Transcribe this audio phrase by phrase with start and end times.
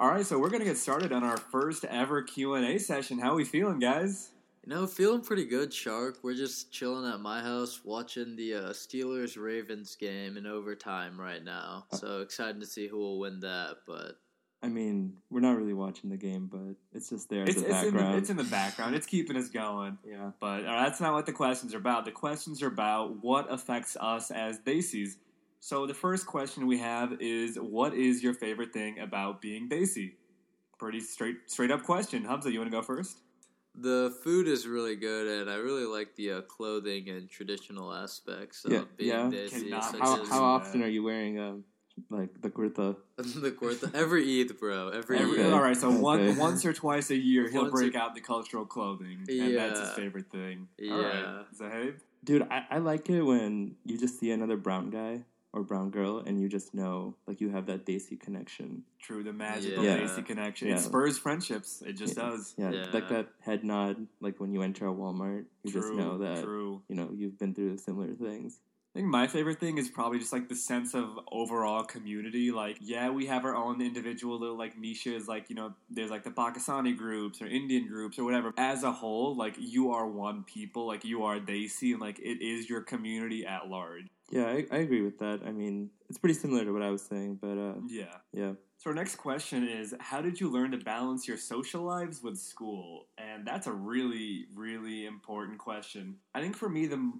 [0.00, 3.18] All right, so we're gonna get started on our first ever Q and A session.
[3.18, 4.30] How are we feeling, guys?
[4.64, 6.18] You know, feeling pretty good, Shark.
[6.22, 11.42] We're just chilling at my house watching the uh, Steelers Ravens game in overtime right
[11.42, 11.86] now.
[11.94, 13.78] So excited to see who will win that.
[13.88, 14.20] But
[14.62, 17.82] I mean, we're not really watching the game, but it's just there It's, a it's
[17.82, 18.18] in the background.
[18.18, 18.94] it's in the background.
[18.94, 19.98] It's keeping us going.
[20.08, 20.30] yeah.
[20.38, 22.04] But uh, that's not what the questions are about.
[22.04, 25.16] The questions are about what affects us as Desis.
[25.60, 30.12] So the first question we have is, what is your favorite thing about being Desi?
[30.78, 32.24] Pretty straight straight up question.
[32.24, 33.18] Hamza, you want to go first?
[33.80, 38.64] the food is really good, and I really like the uh, clothing and traditional aspects
[38.64, 39.30] of Yeah, being yeah.
[39.30, 39.62] Desi.
[39.64, 40.42] Cannot such How, as how that.
[40.66, 41.64] often are you wearing um
[42.10, 42.96] like the kurta?
[43.16, 43.94] the kurta.
[43.94, 44.88] Every Eid, bro.
[44.88, 45.46] Every, Every, Okay.
[45.46, 45.52] Eid.
[45.52, 46.38] All right, so one, Okay.
[46.48, 49.78] once or twice a year, he'll Once break or- out the cultural clothing, and that's
[49.80, 50.66] his favorite thing.
[50.78, 50.92] Yeah.
[50.94, 51.94] All right, Zohaib?
[52.24, 56.18] Dude, I, I like it when you just see another brown guy or brown girl
[56.18, 58.82] and you just know like you have that Desi connection.
[59.00, 59.98] True, the magical Yeah.
[59.98, 60.68] Desi connection.
[60.68, 60.74] Yeah.
[60.74, 61.82] It spurs friendships.
[61.82, 62.22] It just Yeah.
[62.30, 62.54] does.
[62.58, 62.86] Yeah, Yeah.
[62.92, 66.44] like that head nod, like when you enter a Walmart, you true, just know that
[66.44, 66.82] True.
[66.88, 68.60] you know you've been through similar things.
[68.94, 72.50] I think my favorite thing is probably just like the sense of overall community.
[72.50, 75.28] Like, yeah, we have our own individual little like niches.
[75.28, 78.52] Like, you know, there's like the Pakistani groups or Indian groups or whatever.
[78.56, 80.86] As a whole, like you are one people.
[80.86, 84.06] Like you are Desi, and like it is your community at large.
[84.30, 85.40] Yeah, I, I agree with that.
[85.46, 88.16] I mean, it's pretty similar to what I was saying, but uh, Yeah.
[88.32, 88.52] yeah.
[88.76, 92.38] So our next question is how did you learn to balance your social lives with
[92.38, 93.08] school?
[93.18, 96.16] And that's a really really important question.
[96.34, 97.12] I think for me the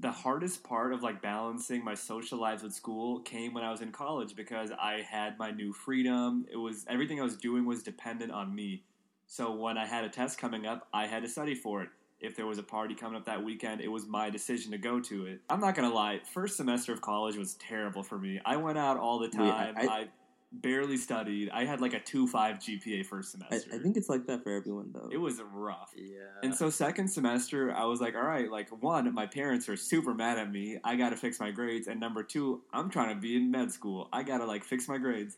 [0.00, 3.80] the hardest part of like balancing my social lives with school came when I was
[3.80, 6.46] in college because I had my new freedom.
[6.50, 8.84] It was everything I was doing was dependent on me.
[9.26, 11.90] So when I had a test coming up, I had to study for it.
[12.20, 14.98] If there was a party coming up that weekend, it was my decision to go
[15.00, 15.40] to it.
[15.50, 18.40] I'm not gonna lie, first semester of college was terrible for me.
[18.44, 19.74] I went out all the Wait, I- time.
[19.76, 20.08] I- I
[20.52, 21.50] barely studied.
[21.50, 23.70] I had like a two five GPA first I, semester.
[23.74, 25.08] I think it's like that for everyone though.
[25.10, 25.92] it was rough.
[25.96, 26.18] Yeah.
[26.44, 30.14] And so second semester, I was like, all right, like one, my parents are super
[30.14, 30.78] mad at me.
[30.84, 33.72] I got to fix my grades, and number two, I'm trying to be in med
[33.72, 34.08] school.
[34.12, 35.36] I got to like fix my grades,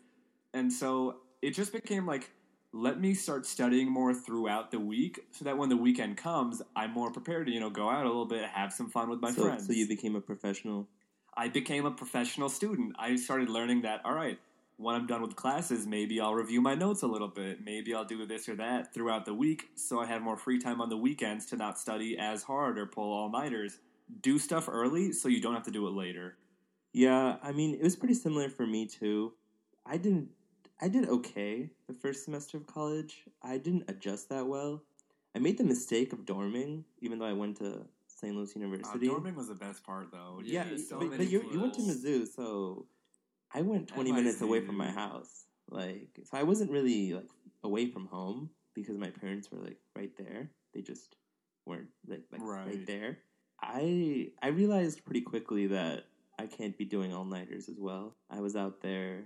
[0.53, 2.31] and so it just became like,
[2.77, 6.93] let me start studying more throughout the week, so that when the weekend comes, I'm
[6.93, 9.33] more prepared to you know go out a little bit, have some fun with my
[9.33, 9.67] so, friends.
[9.67, 10.87] so you became a professional.
[11.37, 12.95] I became a professional student.
[12.99, 14.39] I started learning that, all right,
[14.79, 17.65] when I'm done with classes, maybe I'll review my notes a little bit.
[17.65, 20.81] Maybe I'll do this or that throughout the week so I have more free time
[20.81, 23.79] on the weekends to not study as hard or pull all nighters.
[24.21, 26.37] Do stuff early so you don't have to do it later.
[26.93, 29.33] Yeah, I mean, it was pretty similar for me too.
[29.85, 30.31] I didn't
[30.81, 33.25] I did okay the first semester of college.
[33.43, 34.83] I didn't adjust that well.
[35.35, 38.35] I made the mistake of dorming even though I went to St.
[38.35, 39.09] Louis Uh, University.
[39.09, 40.41] dorming was the best part, though.
[40.43, 41.81] yeah, You did so but, but you, you went to.
[41.81, 42.87] Mizzou, so
[43.53, 45.45] I went 20 minutes away from my house.
[45.69, 47.29] Like, so I wasn't really like
[47.65, 50.51] away from home because my parents were like right there.
[50.73, 51.17] They just
[51.67, 52.67] weren't like, like right.
[52.67, 52.87] Right.
[52.87, 53.19] there.
[53.61, 56.05] I I realized pretty quickly that
[56.39, 58.15] I can't be doing all nighters as well.
[58.31, 59.25] I was out there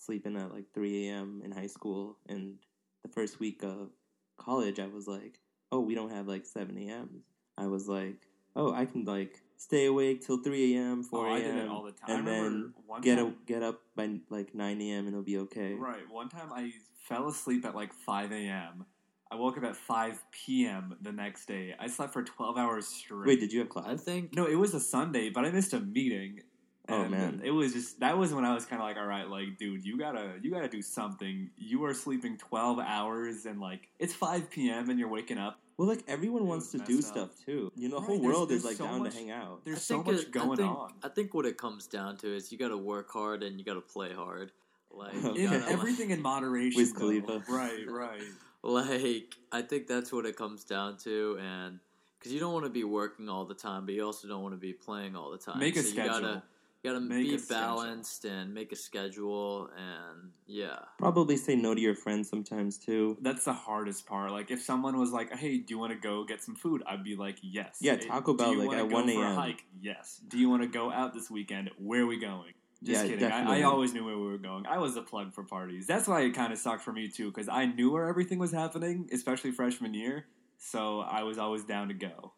[0.00, 1.42] sleeping at like 3 a.m.
[1.44, 2.56] in high school, and
[3.02, 3.90] the first week of
[4.36, 5.38] college, I was like,
[5.72, 7.22] oh, we don't have like 7 a.m.
[7.56, 11.34] I was like, oh, I can like stay awake till 3 a.m., 4 Oh, a.m.
[11.34, 12.16] I did it all the time.
[12.16, 14.98] And remember then one get time, a, get up by like 9 a.m.
[15.06, 15.74] and it'll be okay.
[15.74, 16.08] Right.
[16.10, 16.72] One time I
[17.08, 18.86] fell asleep at like 5 a.m.
[19.32, 20.96] I woke up at 5 p.m.
[21.02, 21.74] the next day.
[21.78, 23.28] I slept for 12 hours straight.
[23.28, 23.84] Wait, did you have class?
[23.84, 24.02] I class?
[24.02, 26.40] think No, it was a Sunday, but I missed a meeting.
[26.90, 27.40] Oh, man.
[27.44, 29.84] it was just that was when I was kind of like, all right, like, dude,
[29.84, 31.50] you gotta, you gotta do something.
[31.58, 34.90] You are sleeping twelve hours, and like, it's five p.m.
[34.90, 35.58] and you're waking up.
[35.76, 37.04] Well, like everyone wants to do up.
[37.04, 37.72] stuff too.
[37.74, 39.64] You know, the Right, whole there's- world is like so down much- to hang out.
[39.64, 40.92] There's I so think much it- I going think- on.
[41.02, 43.64] I think what it comes down to is you got to work hard and you
[43.64, 44.52] got to play hard.
[44.90, 45.46] Like you Okay.
[45.46, 46.78] Gotta, everything in moderation.
[46.80, 47.00] Wiz though.
[47.00, 47.42] Khalifa.
[47.48, 48.20] Right, right.
[48.62, 51.80] Like I think that's what it comes down to, and
[52.18, 54.52] because you don't want to be working all the time, but you also don't want
[54.54, 55.58] to be playing all the time.
[55.58, 56.14] Make a so schedule.
[56.16, 56.42] You gotta,
[56.82, 57.60] you gotta Make a be schedule.
[57.62, 60.78] balanced and make a schedule, and yeah.
[60.98, 63.16] Probably say no to your friends sometimes too.
[63.20, 64.30] That's the hardest part.
[64.30, 67.04] Like, if someone was like, "Hey, do you want to go get some food?" I'd
[67.04, 69.26] be like, "Yes." Yeah, Hey, Taco do Bell, like, wanna at go 1 for a
[69.26, 69.34] a.m..
[69.36, 69.64] hike?
[69.80, 70.20] Yes.
[70.28, 71.70] Do you want to go out this weekend?
[71.78, 72.54] Where are we going?
[72.82, 73.30] Just Yeah, kidding.
[73.30, 74.64] I, I always knew where we were going.
[74.66, 75.86] I was a plug for parties.
[75.86, 78.52] That's why it kind of sucked for me too, because I knew where everything was
[78.52, 80.24] happening, especially freshman year.
[80.56, 82.32] So I was always down to go.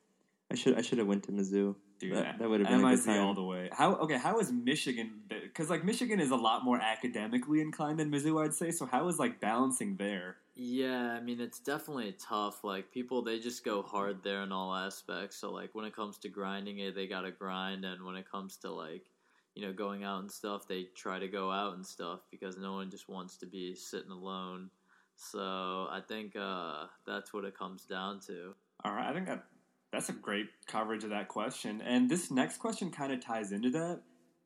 [0.50, 1.76] I should I should have went to Mizzou.
[2.02, 3.20] Dude, That- that would've been a good MIC time.
[3.26, 3.68] all the way.
[3.72, 4.18] How okay?
[4.18, 5.22] How is Michigan?
[5.28, 8.72] Because like Michigan is a lot more academically inclined than Mizzou, I'd say.
[8.72, 10.36] So how is like balancing there?
[10.56, 12.64] Yeah, I mean it's definitely tough.
[12.64, 15.36] Like people, they just go hard there in all aspects.
[15.36, 18.56] So like when it comes to grinding it, they gotta grind, and when it comes
[18.58, 19.06] to like
[19.54, 22.72] you know going out and stuff, they try to go out and stuff because no
[22.72, 24.70] one just wants to be sitting alone.
[25.14, 28.54] So I think uh, that's what it comes down to.
[28.84, 29.44] All right, I think that
[29.92, 31.82] that's a great coverage of that question.
[31.82, 34.00] And this next question kind of ties into that.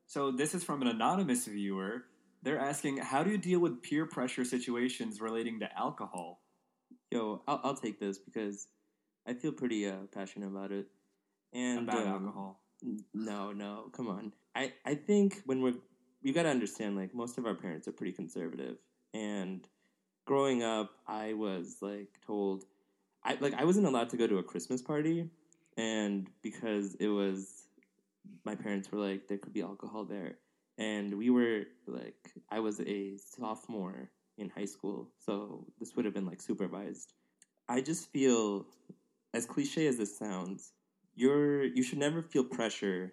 [0.07, 2.05] So this is from an anonymous viewer.
[2.43, 6.43] They're asking, how do you deal with peer pressure situations relating to alcohol?
[7.11, 8.69] Yo, I'll, I'll take this because
[9.27, 10.87] I feel pretty uh, passionate about it.
[11.53, 12.61] And about um, alcohol.
[13.15, 14.33] No, no, come on.
[14.55, 15.75] I, I think when we're
[16.23, 18.79] you got to understand like most of our parents are pretty conservative,
[19.15, 19.67] and
[20.27, 22.65] growing up, I was like told,
[23.27, 25.29] I like I wasn't allowed to go to a Christmas party,
[25.77, 27.67] and because it was
[28.45, 30.39] my parents were like there could be alcohol there,
[30.79, 36.15] and we were like I was a sophomore in high school, so this would have
[36.15, 37.15] been like supervised.
[37.69, 38.67] I just feel,
[39.35, 40.73] as cliche as this sounds,
[41.17, 43.13] you're you should never feel pressure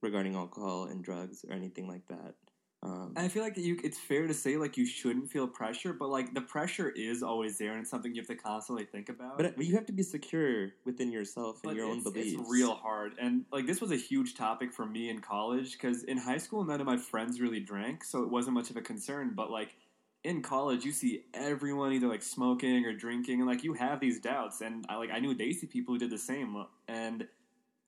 [0.00, 2.34] regarding alcohol and drugs or anything like that.
[2.82, 6.08] Um, I feel like you, it's fair to say like you shouldn't feel pressure, but
[6.08, 9.36] like the pressure is always there, and it's something you have to constantly think about.
[9.36, 12.40] but but you have to be secure within yourself and But your own beliefs.
[12.40, 16.04] It's real hard, and like this was a huge topic for me in college because
[16.04, 18.82] in high school none of my friends really drank, so it wasn't much of a
[18.82, 19.32] concern.
[19.34, 19.76] But like
[20.24, 24.20] in college, you see everyone either like smoking or drinking, and like you have these
[24.20, 24.62] doubts.
[24.62, 27.28] And I like I knew Desi people who did the same, and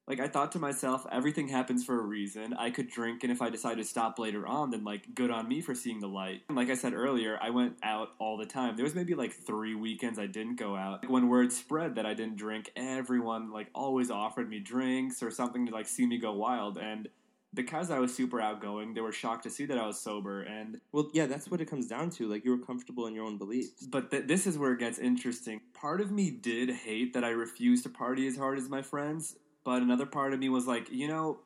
[0.09, 2.55] like I thought to myself, everything happens for a reason.
[2.55, 5.49] I could drink, and if I decide to stop later on, then like good on
[5.49, 6.43] me for seeing the light.
[6.49, 8.75] And like I said earlier, I went out all the time.
[8.77, 11.03] There was maybe like three weekends I didn't go out.
[11.03, 15.31] Like, When word spread that I didn't drink, everyone like always offered me drinks or
[15.31, 16.79] something to like see me go wild.
[16.79, 17.09] And
[17.55, 20.43] because I was super outgoing, they were shocked to see that I was sober.
[20.43, 22.27] And Well, yeah, that's what it comes down to.
[22.27, 23.87] Like you were comfortable in your own beliefs.
[23.87, 25.61] but th- this is where it gets interesting.
[25.75, 29.37] Part of me did hate that I refused to party as hard as my friends,
[29.65, 31.39] but another part of me was like, you know,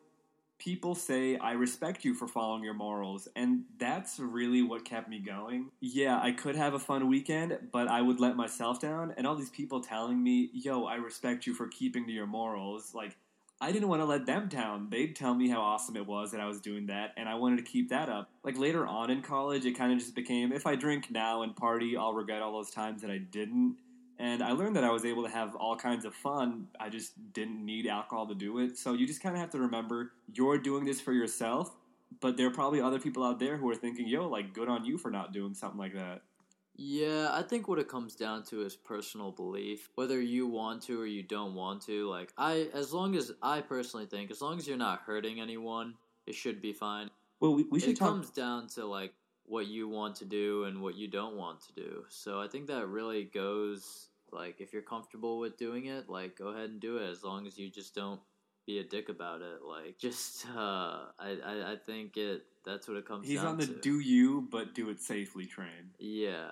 [0.58, 5.20] people say I respect you for following your morals, and that's really what kept me
[5.20, 5.70] going.
[5.80, 9.36] Yeah, I could have a fun weekend, but I would let myself down, and all
[9.36, 13.16] these people telling me, yo, I respect you for keeping to your morals, like,
[13.58, 14.90] I didn't want to let them down.
[14.90, 17.56] They'd tell me how awesome it was that I was doing that, and I wanted
[17.56, 18.28] to keep that up.
[18.44, 21.56] Like later on in college, it kind of just became if I drink now and
[21.56, 23.76] party, I'll regret all those times that I didn't.
[24.18, 26.68] And I learned that I was able to have all kinds of fun.
[26.80, 28.78] I just didn't need alcohol to do it.
[28.78, 31.76] So you just kind of have to remember you're doing this for yourself,
[32.20, 34.84] but there are probably other people out there who are thinking, yo, like, good on
[34.84, 36.22] you for not doing something like that.
[36.78, 39.88] Yeah, I think what it comes down to is personal belief.
[39.94, 42.08] Whether you want to or you don't want to.
[42.08, 45.94] Like I as long as I personally think as long as you're not hurting anyone,
[46.26, 47.10] it should be fine.
[47.40, 48.08] Well, we, we should it talk.
[48.08, 49.14] comes down to like
[49.46, 52.04] what you want to do and what you don't want to do.
[52.08, 56.48] So I think that really goes like if you're comfortable with doing it, like go
[56.48, 58.20] ahead and do it as long as you just don't
[58.66, 59.62] be a dick about it.
[59.66, 63.32] Like just uh I I, I think it that's what it comes to.
[63.32, 63.80] He's on the to.
[63.80, 65.90] do you, but do it safely train.
[65.98, 66.48] yeah.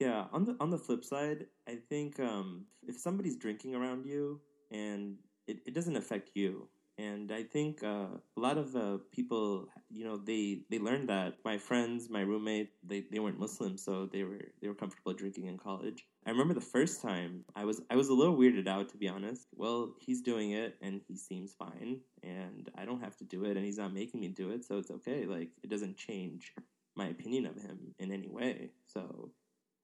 [0.00, 4.40] Yeah, on the on the flip side, I think um, if somebody's drinking around you
[4.72, 5.16] and
[5.46, 6.68] it, it doesn't affect you,
[6.98, 8.06] and I think uh,
[8.36, 11.38] a lot of uh, people, you know, they they learned that.
[11.44, 15.46] My friends, my roommate, they, they weren't Muslim, so they were they were comfortable drinking
[15.46, 16.06] in college.
[16.26, 19.08] I remember the first time I was I was a little weirded out to be
[19.08, 19.48] honest.
[19.54, 23.56] Well, he's doing it and he seems fine, and I don't have to do it,
[23.56, 25.26] and he's not making me do it, so it's okay.
[25.26, 26.54] Like it doesn't change
[26.96, 28.70] my opinion of him in any way.
[28.86, 29.30] So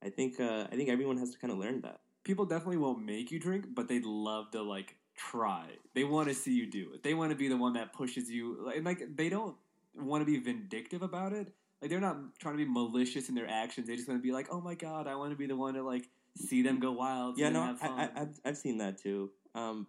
[0.02, 2.00] I think uh, I think everyone has to kind of learn that.
[2.24, 4.96] people definitely won't make you drink, but they'd love to like
[5.30, 5.66] try.
[5.94, 7.02] They want to see you do it.
[7.02, 8.58] They want to be the one that pushes you.
[8.64, 9.56] Like, like they don't
[9.94, 11.52] want to be vindictive about it.
[11.80, 13.86] Like they're not trying to be malicious in their actions.
[13.86, 15.74] They just want to be like, oh my god, I want to be the one
[15.74, 17.38] to like see them go wild.
[17.38, 19.30] yeah, no, have I, I've I've seen that too.
[19.54, 19.86] Um,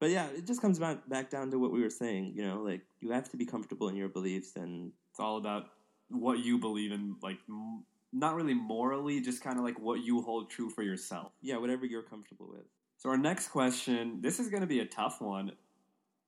[0.00, 2.32] but yeah, it just comes back back down to what we were saying.
[2.34, 5.68] You know, like you have to be comfortable in your beliefs, and it's all about
[6.08, 7.16] what you believe in.
[7.22, 11.32] Like m- not really morally, just kind of like what you hold true for yourself.
[11.42, 12.64] yeah, whatever you're comfortable with.
[12.98, 15.52] So our next question, this is going to be a tough one,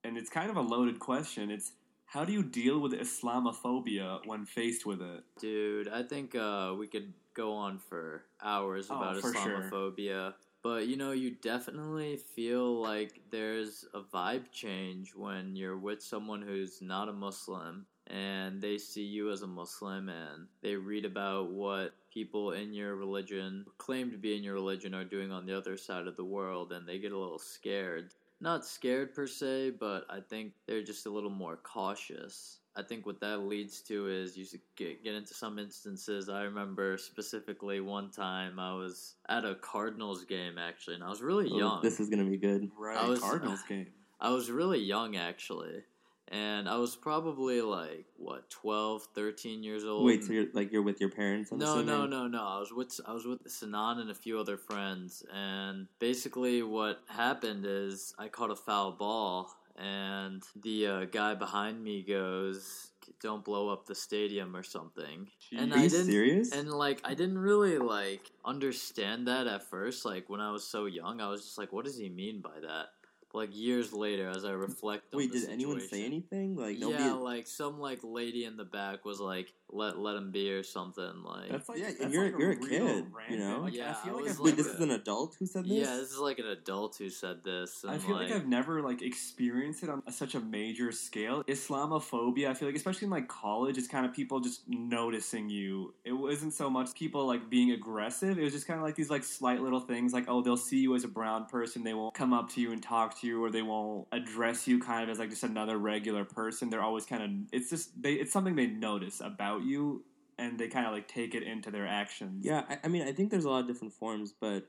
[0.05, 1.51] and it's kind of a loaded question.
[1.51, 1.73] It's
[2.05, 5.25] how do you deal with Islamophobia when faced with it?
[5.41, 9.63] Dude, I think uh, we could go on for hours Oh, about for sure.
[9.63, 10.35] Islamophobia.
[10.63, 16.43] But you know, you definitely feel like there's a vibe change when you're with someone
[16.43, 21.51] who's not a Muslim and they see you as a Muslim and they read about
[21.51, 25.57] what people in your religion, claim to be in your religion, are doing on the
[25.57, 28.13] other side of the world and they get a little scared.
[28.41, 32.59] Not scared per se, but I think they're just a little more cautious.
[32.77, 34.47] I think what that leads to is you
[34.77, 36.29] get, get into some instances.
[36.29, 41.23] I remember specifically one time I was at a Cardinals game actually, and I was
[41.23, 41.83] really Oh, young.
[41.83, 42.69] this is gonna be good.
[42.77, 43.87] Right, I was- Cardinals game.
[44.21, 45.83] I was really young actually,
[46.31, 50.05] and I was probably like what 12, 13 years old.
[50.05, 51.51] Wait, so you're like you're with your parents?
[51.53, 52.11] I'm no, no, assuming?
[52.11, 52.43] no, no.
[52.43, 57.01] I was with I was with Sanan and a few other friends, and basically what
[57.09, 62.91] happened is I caught a foul ball, and the uh, guy behind me goes,
[63.23, 65.29] "Don't blow up the stadium" or something.
[65.57, 66.53] And Are I you didn't, serious?
[66.53, 70.05] and like I didn't really like understand that at first.
[70.05, 72.61] Like when I was so young, I was just like, "What does he mean by
[72.61, 72.89] that?"
[73.33, 76.57] But, like years later, as I reflect on Wait, the did anyone say anything?
[76.57, 77.05] Like nobody.
[77.05, 80.63] yeah, like some like lady in the back was like, "Let let him be" or
[80.63, 81.23] something.
[81.25, 83.61] Like, That's like Yeah, that's you're- like you're a real kid, you know?
[83.61, 85.37] Like, Yeah, I feel I like was I've Wait, like this never- is an adult
[85.39, 85.73] who said this.
[85.73, 87.83] yeah, this is like an adult who said this.
[87.85, 91.45] And I feel like, like I've never like experienced it on such a major scale.
[91.45, 95.95] Islamophobia, I feel like especially in like college, it's kind of people just noticing you.
[96.05, 98.39] It wasn't so much people like being aggressive.
[98.39, 100.79] It was just kind of like these like slight little things like oh, they'll see
[100.79, 103.43] you as a brown person, they won't come up to you and talk to you
[103.45, 106.71] or they won't address you kind of as like just another regular person.
[106.71, 110.05] They're always kind of it's just they it's something they notice about you
[110.39, 112.45] and they kind of like take it into their actions.
[112.45, 114.69] Yeah, I, I mean, I think there's a lot of different forms, but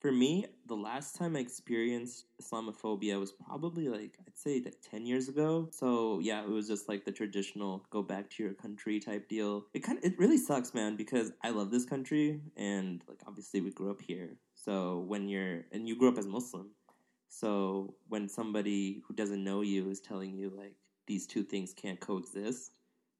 [0.00, 5.06] for me, the last time I experienced Islamophobia was probably like I'd say like ten
[5.06, 5.68] years ago.
[5.72, 9.66] So yeah, it was just like the traditional go back to your country type deal.
[9.74, 13.60] It kind of it really sucks, man, because I love this country and like obviously
[13.60, 14.36] we grew up here.
[14.54, 16.70] So when you're and you grew up as Muslim,
[17.28, 20.74] so when somebody who doesn't know you is telling you like
[21.06, 22.72] these two things can't coexist,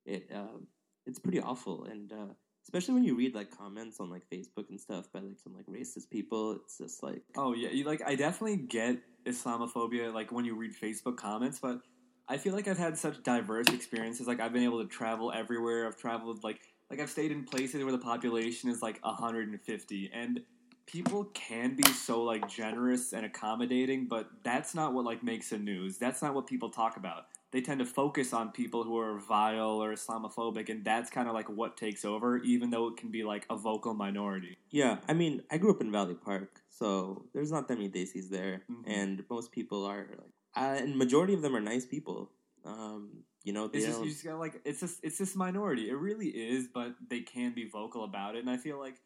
[0.05, 0.67] it um,
[1.07, 2.13] it's pretty awful and.
[2.13, 2.35] Uh,
[2.69, 5.65] especially when you read like comments on like Facebook and stuff by like some like
[5.67, 6.53] racist people.
[6.53, 10.73] It's just like Oh yeah, you like I definitely get Islamophobia like when you read
[10.79, 11.81] Facebook comments, but
[12.29, 14.27] I feel like I've had such diverse experiences.
[14.27, 15.87] Like I've been able to travel everywhere.
[15.87, 16.61] I've traveled like
[16.91, 20.41] like I've stayed in places where the population is like 150 and
[20.89, 25.59] people can be so like generous and accommodating, but that's not what like makes the
[25.59, 25.99] news.
[25.99, 27.27] That's not what people talk about.
[27.51, 31.35] They tend to focus on people who are vile or Islamophobic, and that's kind of
[31.35, 34.57] like what takes over, even though it can be like a vocal minority.
[34.71, 34.99] yeah.
[35.09, 38.63] I mean, I grew up in Valley Park, so there's not that many Desis there,
[38.71, 38.83] Mhm.
[38.87, 42.31] and most people are like, uh, and majority of them are nice people.
[42.65, 45.89] Um, you know, they It's just you just got like it's just it's this minority.
[45.89, 48.97] It really is, but they can be vocal about it, and I feel like,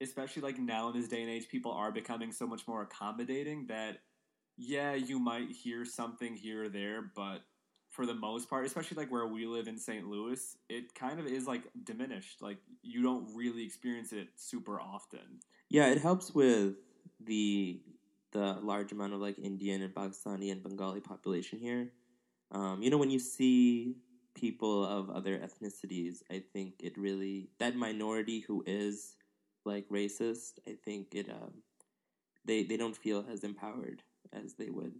[0.00, 3.66] especially like now in this day and age, people are becoming so much more accommodating
[3.66, 3.98] that,
[4.56, 7.42] yeah, you might hear something here or there, but
[7.90, 10.06] for the most part, especially like where we live in St.
[10.06, 12.42] Louis, it kind of is like diminished.
[12.42, 15.40] Like you don't really experience it super often.
[15.70, 16.74] Yeah, it helps with
[17.24, 17.80] the
[18.32, 21.92] the large amount of like Indian and Pakistani and Bengali population here.
[22.50, 23.94] Um, you know, when you see
[24.34, 29.14] people of other ethnicities, I think it really that minority who is
[29.64, 30.58] like racist.
[30.66, 31.62] I think it um,
[32.44, 34.02] they they don't feel as empowered
[34.32, 34.94] as they would.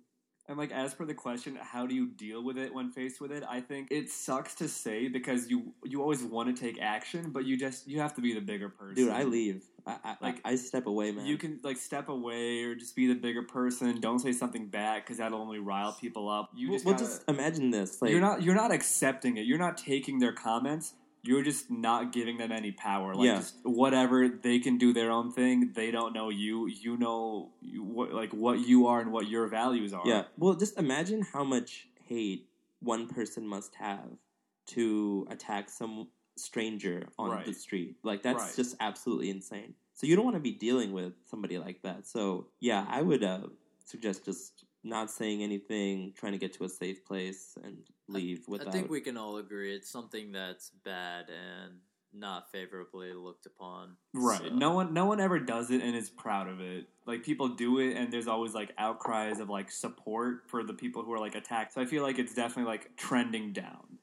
[0.47, 3.33] And like as per the question, how do you deal with it when faced with
[3.33, 3.45] it?
[3.49, 7.47] I think it sucks to say because you you always want to take action, but
[7.47, 8.95] you just you have to be the bigger person.
[8.95, 9.65] Dude, I leave.
[9.87, 11.27] I, I Like, I step away, man.
[11.27, 14.01] You can like step away or just be the bigger person.
[14.01, 16.51] Don't say something back because that'll only rile people up.
[16.55, 18.03] You well, just, well, gotta- just imagine this.
[18.03, 19.47] Like you're not you're not accepting it.
[19.47, 20.93] You're not taking their comments.
[21.27, 23.15] You're just not giving them any power.
[23.15, 23.37] Like Yeah.
[23.37, 25.73] just whatever they can do their own thing.
[25.75, 26.67] They don't know you.
[26.67, 30.07] You know you, what like what you are and what your values are.
[30.07, 30.25] Yeah.
[30.37, 32.49] Well, just imagine how much hate
[32.81, 34.09] one person must have
[34.67, 37.47] to attack some stranger on Right.
[37.47, 37.97] the street.
[38.03, 38.57] Like that's Right.
[38.57, 39.75] just absolutely insane.
[39.95, 42.07] So you don't want to be dealing with somebody like that.
[42.07, 43.47] So yeah, I would uh,
[43.85, 48.69] suggest just not saying anything, trying to get to a safe place and leave without.
[48.69, 51.79] I think we can all agree it's something that's bad and
[52.13, 53.97] not favorably looked upon.
[54.13, 54.39] Right.
[54.39, 56.87] So- No one no one ever does it and is proud of it.
[57.07, 61.03] Like people do it and there's always like outcries of like support for the people
[61.03, 61.73] who are like attacked.
[61.73, 63.99] So I feel like it's definitely like trending down.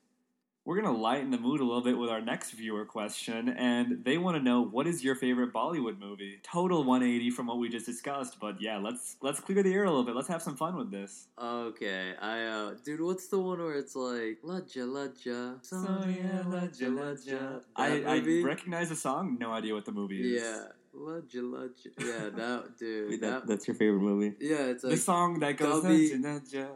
[0.72, 4.18] We're gonna lighten the mood a little bit with our next viewer question, and they
[4.18, 6.40] want to know what is your favorite Bollywood movie?
[6.44, 9.90] Total 180 from what we just discussed, but yeah, let's let's clear the air a
[9.90, 10.16] little bit.
[10.16, 11.28] Let's have some fun with this.
[11.38, 17.62] Okay, I uh, dude, what's the one where it's like Laja Laja, Sonia Laja Laja?
[17.76, 20.42] I, I recognize the song, no idea what the movie is.
[20.42, 21.88] yeah, Laja Laja.
[22.00, 23.10] Yeah, that dude.
[23.10, 24.38] Wait, that, that, that's your favorite movie.
[24.40, 25.84] yeah, it's the song that goes.
[25.84, 26.68] Gabi- "Naja,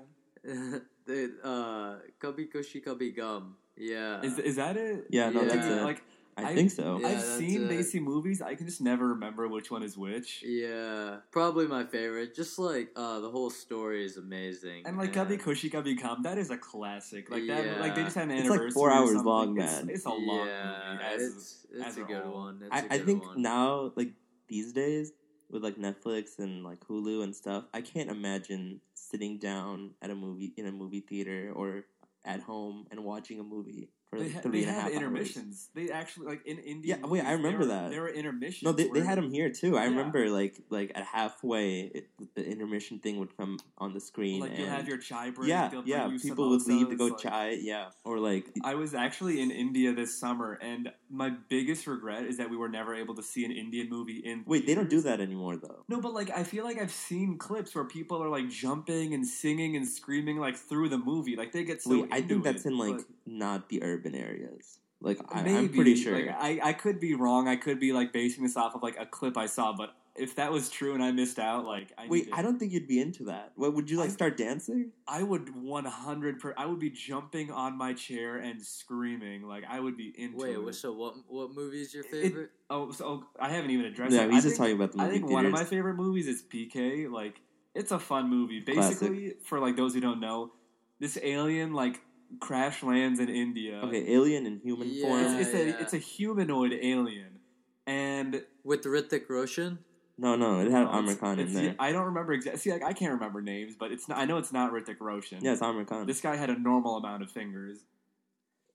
[0.46, 3.56] Naja." dude, uh, Kabhi Khushi Kabhie Gham.
[3.78, 5.08] Yeah, Is is that it?
[5.10, 5.82] Yeah, no, that's it.
[5.84, 6.02] Like
[6.38, 7.00] I, I- think so.
[7.02, 7.72] Yeah, I've seen it.
[7.72, 8.42] Desi movies.
[8.42, 10.44] I can just never remember which one is which.
[10.46, 12.36] yeah, probably my favorite.
[12.36, 14.84] Just like uh, the whole story is amazing.
[14.86, 17.30] And like Kabhi Khushi Kabhie Gham, that is a classic.
[17.30, 17.80] Like that, Yeah.
[17.80, 19.90] like they just had an It's like four hours long, man.
[19.90, 21.04] It's, a long yeah, movie.
[21.04, 22.34] As, it's it's as a a good whole.
[22.34, 22.60] one.
[22.64, 23.42] It's I a I good think one.
[23.42, 24.12] now, like
[24.48, 25.12] these days,
[25.50, 30.16] with like Netflix and like Hulu and stuff, I can't imagine sitting down at a
[30.16, 31.86] movie in a movie theater or
[32.26, 34.86] at home and watching a movie for They, like ha- three they and a half
[34.86, 34.96] hours.
[34.96, 35.70] intermissions.
[35.74, 36.96] They actually like in India.
[36.98, 37.90] Yeah, oh, wait, I remember that.
[37.92, 38.64] There were intermissions.
[38.64, 39.78] No, they, they had them here too.
[39.78, 39.90] I Yeah.
[39.90, 44.42] remember like like at halfway, it, the intermission thing would come on the screen.
[44.42, 45.50] Like you'll and have your chai break.
[45.50, 46.08] yeah, yeah.
[46.08, 47.58] you People would leave to go like- chai.
[47.62, 52.38] Yeah, or like I was actually in India this summer, and my biggest regret is
[52.38, 54.44] that we were never able to see an Indian movie in.
[54.46, 55.84] wait, they don't do that anymore though.
[55.88, 59.26] No, but like I feel like I've seen clips where people are like jumping and
[59.26, 61.36] singing and screaming like through the movie.
[61.36, 62.02] Like they get so.
[62.02, 64.80] wait, I think that's it, in like but not the urban areas.
[65.02, 66.16] Like I, maybe, I'm pretty sure.
[66.16, 67.48] Like, I I could be wrong.
[67.48, 70.36] I could be like basing this off of like a clip I saw, but if
[70.36, 72.88] that was true and I missed out, like I Wait, need I don't think you'd
[72.88, 73.52] be into that.
[73.56, 74.10] What would you like?
[74.10, 74.92] I- Start dancing?
[75.08, 76.54] I would one hundred per.
[76.58, 79.44] I would be jumping on my chair and screaming.
[79.44, 80.64] Like I would be into Wait, it.
[80.64, 81.16] wha- so what?
[81.28, 82.52] What movie is your It- favorite?
[82.70, 84.14] Oh, so oh, I haven't even addressed.
[84.14, 84.32] Yeah, it.
[84.32, 87.10] he's just talking about the I movie think one of my favorite movies is PK.
[87.12, 87.42] Like
[87.74, 88.60] it's a fun movie.
[88.62, 90.54] Basically, for like those who don't know,
[91.00, 92.00] this alien like
[92.40, 93.82] crash lands in India.
[93.84, 95.08] Okay, alien in human Yeah.
[95.08, 95.22] form.
[95.36, 97.40] it's, it's a it's a humanoid alien,
[97.86, 99.80] and With Hrithik Roshan?
[100.18, 101.76] No, no, it had Aamir it's- Khan in it's- there.
[101.78, 102.60] I don't remember exactly.
[102.60, 105.40] See, like I can't remember names, but it's not, I know it's not Hrithik Roshan.
[105.44, 106.06] Yeah, it's Aamir Khan.
[106.06, 107.80] this guy had a normal amount of fingers.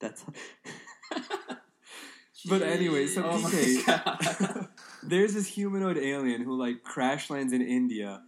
[0.00, 0.25] That's
[2.49, 4.68] But anyway, so Oh PK,
[5.02, 8.23] there's this humanoid alien who like crash lands in India,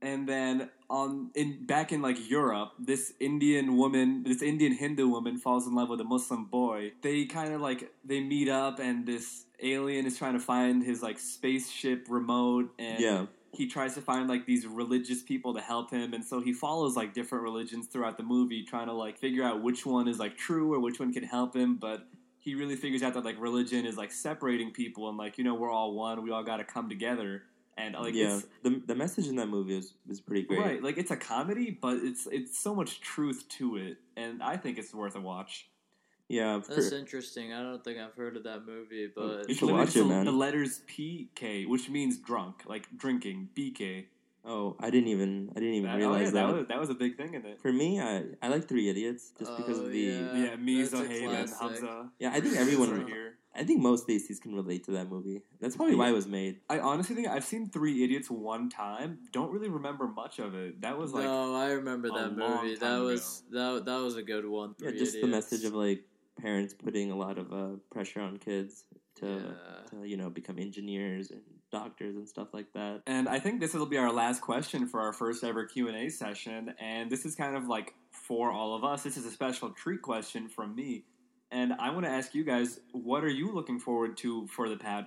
[0.00, 5.38] and then on in back in like Europe, this Indian woman, this Indian Hindu woman,
[5.38, 6.92] falls in love with a Muslim boy.
[7.02, 11.02] They kind of like they meet up, and this alien is trying to find his
[11.02, 13.26] like spaceship remote, and yeah.
[13.52, 16.96] he tries to find like these religious people to help him and so he follows
[16.96, 20.36] like different religions throughout the movie trying to like figure out which one is like
[20.36, 22.06] true or which one can help him but
[22.38, 25.54] he really figures out that like religion is like separating people and like you know
[25.54, 27.42] we're all one we all got to come together
[27.78, 30.60] and like yeah, the the message in that movie is was pretty great.
[30.60, 34.56] right like it's a comedy but it's it's so much truth to it and i
[34.56, 35.68] think it's worth a watch
[36.32, 37.52] Yeah, for- That's interesting.
[37.52, 40.24] I don't think I've heard of that movie, but You should watch it, man.
[40.24, 44.06] the letters pk which means drunk like drinking bk
[44.44, 46.54] oh, I didn't even I didn't even That- oh, yeah, realize that that.
[46.54, 49.32] was, that was a big thing in it For me, I I like Three Idiots
[49.38, 50.36] just oh, because Oh, of the yeah.
[50.44, 52.30] yeah me that's Zohaib and hamza yeah.
[52.32, 55.42] I think everyone right here I think most Desis can relate to that movie.
[55.60, 56.60] That's probably why it was made.
[56.70, 59.18] I honestly think I've seen Three Idiots one time.
[59.30, 60.80] Don't really remember much of it.
[60.80, 62.76] That was like no, I remember that movie.
[62.76, 64.74] That was that that was a good one.
[64.78, 66.02] Yeah, Three just the message of like
[66.40, 68.84] parents putting a lot of uh, pressure on kids
[69.16, 69.90] to Yeah.
[69.90, 73.02] to you know become engineers and doctors and stuff like that.
[73.06, 75.96] And I think this will be our last question for our first ever Q and
[75.96, 76.74] A session.
[76.78, 79.02] And this is kind of like for all of us.
[79.02, 81.04] This is a special treat question from me.
[81.50, 84.76] And I want to ask you guys, what are you looking forward to for the
[84.76, 85.06] pad?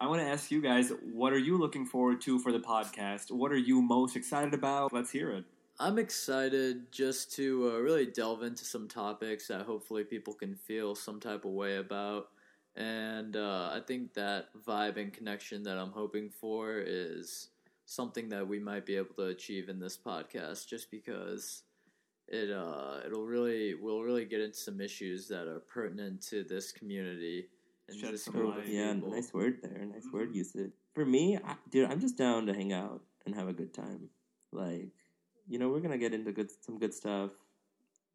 [0.00, 3.30] I want to ask you guys, what are you looking forward to for the podcast?
[3.30, 4.92] What are you most excited about?
[4.92, 5.44] Let's hear it.
[5.80, 10.94] I'm excited just to uh, really delve into some topics that hopefully people can feel
[10.94, 12.28] some type of way about.
[12.76, 17.48] And uh, I think that vibe and connection that I'm hoping for is
[17.86, 21.62] something that we might be able to achieve in this podcast just because
[22.28, 26.70] it uh, it'll really we'll really get into some issues that are pertinent to this
[26.72, 27.48] community
[27.88, 28.64] and Shed this some group light.
[28.64, 29.10] of yeah, people.
[29.12, 29.84] nice word there.
[29.86, 30.34] Nice word Mhm.
[30.36, 30.72] usage.
[30.94, 34.10] For me, I, dude, I'm just down to hang out and have a good time.
[34.52, 34.90] Like,
[35.50, 37.30] you know, we're gonna get into good some good stuff.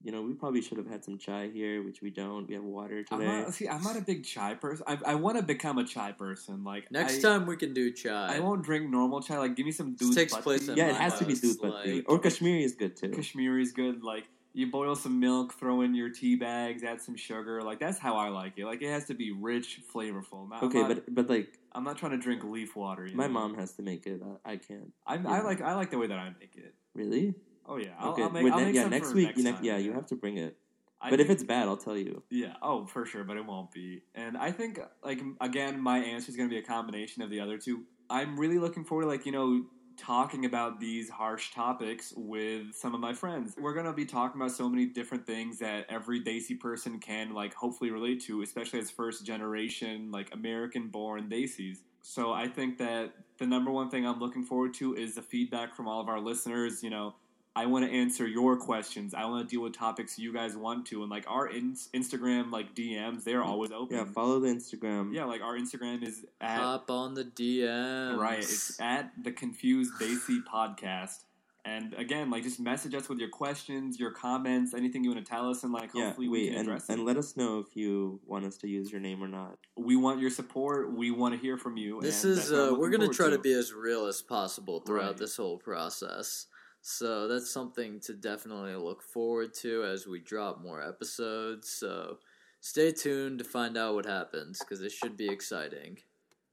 [0.03, 2.47] You know, we probably should have had some chai here, which we don't.
[2.47, 3.31] We have water I'm today.
[3.41, 4.83] not, see, I'm not a big chai person.
[4.87, 6.63] I, I want to become a chai person.
[6.63, 8.35] Like Next I, time we can do chai.
[8.35, 9.37] I won't drink normal chai.
[9.39, 10.17] Like, give me some This dude.
[10.17, 12.01] takes place in yeah, it my has to be house, doodh like- patti.
[12.07, 13.09] or Kashmiri is good too.
[13.09, 14.03] Kashmiri's good.
[14.03, 17.61] Like, you boil some milk, throw in your tea bags, add some sugar.
[17.63, 18.65] Like, that's how I like it.
[18.65, 20.47] Like, it has to be rich, flavorful.
[20.49, 23.07] Not, Okay, not, but but like I'm not trying to drink leaf water.
[23.07, 23.33] you my know?
[23.33, 24.21] mom has to make it.
[24.21, 24.93] Uh, I can't.
[25.07, 26.75] I, I like I like the way that I make it.
[26.95, 27.35] Really?
[27.67, 28.23] Oh yeah, I'll, okay.
[28.23, 29.27] I'll make, I'll ne- yeah, next week.
[29.27, 30.57] Next ne- time, yeah, you have to bring it.
[31.01, 32.23] I but if it's bad, I'll tell you.
[32.29, 32.53] Yeah.
[32.61, 34.03] Oh, for sure, but it won't be.
[34.15, 37.39] And I think, like, again, my answer is going to be a combination of the
[37.41, 37.83] other two.
[38.09, 39.65] I'm really looking forward to, like, you know,
[39.97, 43.55] talking about these harsh topics with some of my friends.
[43.57, 47.33] We're going to be talking about so many different things that every Desi person can,
[47.33, 51.79] like, hopefully relate to, especially as first generation, like, American born Desis.
[52.07, 55.75] So I think that the number one thing I'm looking forward to is the feedback
[55.75, 57.15] from all of our listeners, you know,
[57.55, 59.15] I want to answer your questions.
[59.15, 62.51] I want to deal with topics you guys want to, and like our in- Instagram
[62.51, 63.97] like DMs, they're always open.
[63.97, 65.15] Yeah, follow the Instagram.
[65.15, 68.17] Yeah, like our Instagram is at Hop on the DM.
[68.19, 68.37] right.
[68.37, 71.23] It's at the Confused Desi Podcast.
[71.65, 75.29] And again, like just message us with your questions, your comments, anything you want to
[75.29, 78.19] tell us, and like yeah, hopefully we, we and, and let us know if you
[78.27, 79.57] want us to use your name or not.
[79.75, 80.93] We want your support.
[80.93, 81.99] We want to hear from you.
[82.01, 83.37] This is uh, we're gonna try to.
[83.37, 83.41] to.
[83.41, 85.17] be as real as possible throughout right.
[85.17, 86.45] this whole process.
[86.81, 91.67] So that's something to definitely look forward to as we drop more episodes.
[91.67, 92.19] So
[92.59, 95.97] stay tuned to find out what happens because it should be exciting.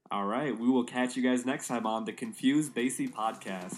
[0.09, 3.77] All right, we will catch you guys next time on the Confused Desi podcast.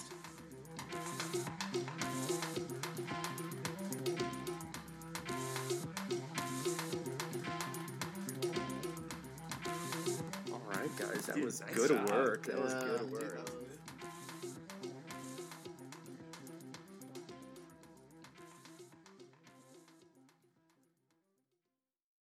[10.52, 12.44] All right, guys, that was good work.
[12.44, 12.64] That yeah.
[12.64, 13.65] was good work.